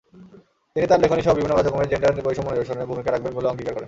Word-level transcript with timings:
তিনি 0.75 0.85
তাঁর 0.87 1.01
লেখনীসহ 1.03 1.33
বিভিন্ন 1.33 1.55
কার্যক্রমে 1.55 1.89
জেন্ডার-বৈষম্য 1.91 2.49
নিরসনে 2.49 2.89
ভূমিকা 2.89 3.09
রাখবেন 3.09 3.31
বলে 3.33 3.49
অঙ্গীকার 3.49 3.67
করেন। 3.67 3.79